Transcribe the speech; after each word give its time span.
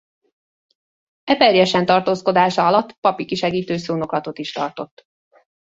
Eperjesen 1.23 1.85
tartózkodása 1.85 2.67
alatt 2.67 2.91
papi 2.93 3.25
kisegítő 3.25 3.77
szónoklatot 3.77 4.37
is 4.37 4.51
tartott. 4.51 5.05